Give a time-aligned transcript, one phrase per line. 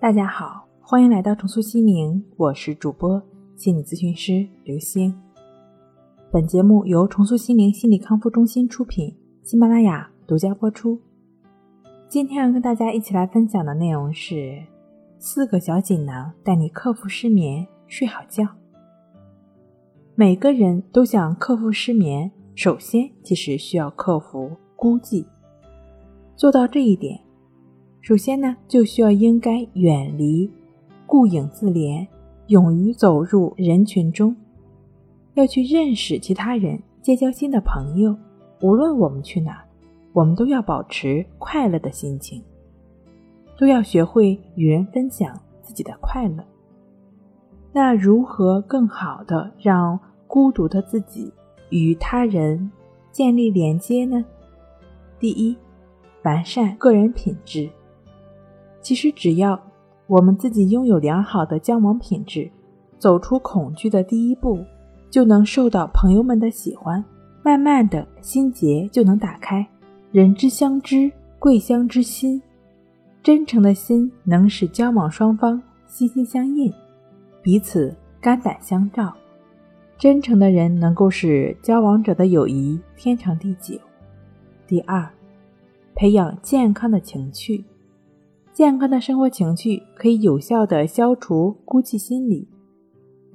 [0.00, 3.22] 大家好，欢迎来到重塑心灵，我是主播
[3.54, 5.14] 心理咨询师刘星。
[6.32, 10.98] 本节目由重塑心灵心理康复中心出品，喜马拉雅独家播出。
[12.08, 14.64] 今天要跟大家一起来分享的内容是
[15.18, 18.48] 四个小锦囊，带你克服失眠，睡好觉。
[20.14, 25.26] 每个人都想克服失眠，首先其实需要克服孤寂。
[26.36, 27.20] 做到这一点。
[28.00, 30.50] 首先呢，就需要应该远离
[31.06, 32.06] 顾影自怜，
[32.46, 34.34] 勇于走入人群中，
[35.34, 38.16] 要去认识其他人，结交新的朋友。
[38.62, 39.62] 无论我们去哪，
[40.12, 42.42] 我们都要保持快乐的心情，
[43.58, 46.42] 都要学会与人分享自己的快乐。
[47.72, 51.32] 那如何更好的让孤独的自己
[51.68, 52.70] 与他人
[53.12, 54.24] 建立连接呢？
[55.18, 55.54] 第一，
[56.24, 57.68] 完善个人品质。
[58.80, 59.60] 其实，只要
[60.06, 62.50] 我们自己拥有良好的交往品质，
[62.98, 64.58] 走出恐惧的第一步，
[65.10, 67.04] 就能受到朋友们的喜欢。
[67.42, 69.66] 慢慢的，心结就能打开。
[70.12, 72.40] 人之相知，贵相知心。
[73.22, 76.72] 真诚的心能使交往双方心心相印，
[77.42, 79.12] 彼此肝胆相照。
[79.98, 83.78] 真诚的人能够使交往者的友谊天长地久。
[84.66, 85.06] 第二，
[85.94, 87.62] 培养健康的情趣。
[88.60, 92.46] 健康的生活情趣可以有效的消除孤寂心理。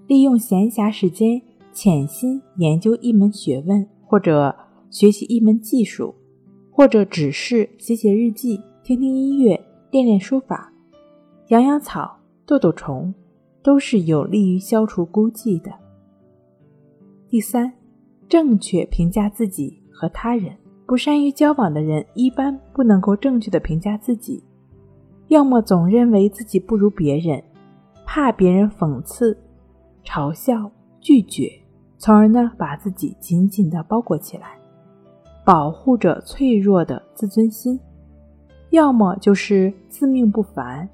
[0.05, 1.41] 利用闲暇时间
[1.73, 4.55] 潜心研究一门学问，或者
[4.91, 6.13] 学习一门技术，
[6.69, 9.59] 或者只是写写日记、听听音乐、
[9.89, 10.71] 练练书法、
[11.47, 13.11] 养养草、逗逗虫，
[13.63, 15.71] 都是有利于消除孤寂的。
[17.27, 17.73] 第三，
[18.29, 20.55] 正确评价自己和他人。
[20.85, 24.43] 不善于交往的人一般不能够正确的评价自己。
[25.27, 27.43] 要么总认为自己不如别人，
[28.05, 29.35] 怕别人讽刺、
[30.03, 31.51] 嘲笑、拒绝，
[31.97, 34.57] 从而呢把自己紧紧的包裹起来，
[35.43, 37.75] 保护着脆弱的自尊心；
[38.69, 40.87] 要么就是自命不凡，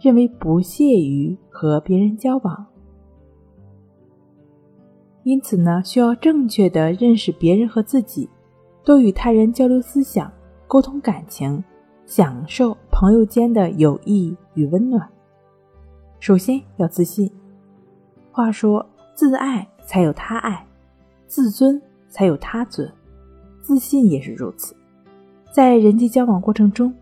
[0.00, 2.66] 认为不屑于和别人交往。
[5.24, 8.28] 因此呢，需要正确的认识别人和自己，
[8.82, 10.32] 多与他人交流思想，
[10.66, 11.62] 沟通感情。
[12.06, 15.06] 享受朋友间的友谊与温暖。
[16.20, 17.30] 首先要自信。
[18.32, 20.66] 话说，自爱才有他爱，
[21.26, 21.78] 自尊
[22.08, 22.90] 才有他尊，
[23.60, 24.74] 自信也是如此。
[25.52, 26.94] 在人际交往过程中，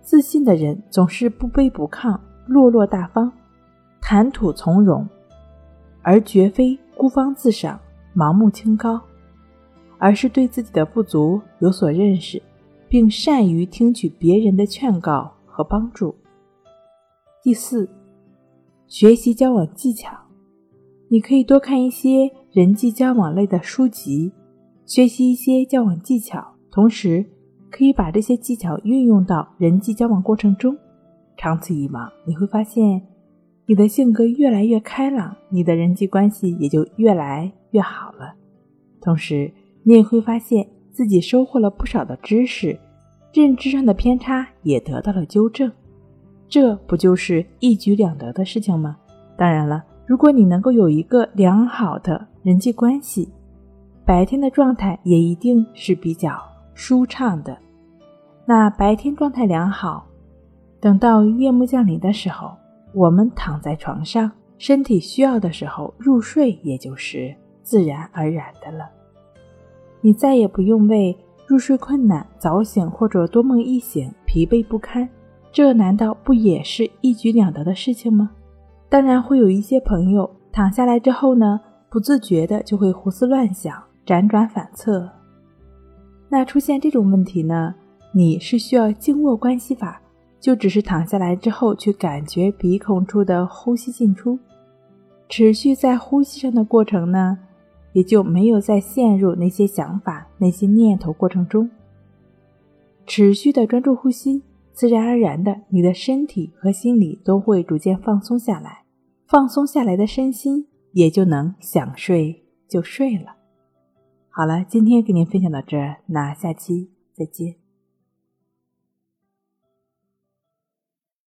[0.00, 2.16] 自信的人总是不卑不亢、
[2.46, 3.32] 落落大方、
[4.00, 5.04] 谈吐从容，
[6.02, 7.80] 而绝非孤芳自赏、
[8.14, 9.00] 盲目清高，
[9.98, 12.40] 而是对自己的不足有所认识。
[12.88, 16.14] 并善于听取别人的劝告和帮助。
[17.42, 17.90] 第四，
[18.86, 20.16] 学习交往技巧，
[21.08, 24.30] 你可以多看一些人际交往类的书籍，
[24.86, 27.26] 学习一些交往技巧，同时
[27.72, 30.78] 可以把这些技巧运用到人际交往过程中。
[31.36, 33.02] 长此以往，你会发现
[33.66, 38.36] 你的性格越来越开朗，你的人际关系也就越来越好了。
[39.00, 39.52] 同时，
[39.82, 40.68] 你也会发现。
[40.90, 42.76] 自己收获了不少的知识，
[43.32, 45.70] 认知上的偏差也得到了纠正，
[46.48, 48.96] 这不就是一举两得的事情吗？
[49.36, 53.30] 当然了，如果你能够有一个良好的人际关系，
[54.04, 56.40] 白天的状态也一定是比较
[56.74, 57.56] 舒畅的。
[58.46, 60.06] 那白天状态良好，
[60.80, 62.52] 等到夜幕降临的时候，
[62.94, 68.88] 我们躺在床上，身体需要的时候入睡，也就是自然而然的了。
[70.00, 71.14] 你再也不用为
[71.48, 75.08] 入睡困难、早醒或者多梦易醒疲惫不堪，
[75.50, 78.30] 这难道不也是一举两得的事情吗？
[78.90, 85.08] 当然会有一些朋友躺下来之后呢，不自觉的就会胡思乱想、辗转反侧。
[86.28, 87.74] 那出现这种问题呢，
[88.12, 89.98] 你是需要静卧关系法，
[90.38, 94.38] 就只是躺下来之后去感觉鼻孔处的呼吸进出，
[95.30, 97.38] 持续在呼吸上的过程呢。
[97.92, 101.70] 也就没有再陷入那些想法、那些念头过程中，
[103.06, 104.42] 持续的专注呼吸，
[104.72, 108.84] 自然而然的，你的身体和心理都会逐渐放松下来，
[109.26, 113.36] 放松下来的身心也就能想睡就睡了。
[114.30, 117.67] 好了，今天给您分享到这儿，那下期再见。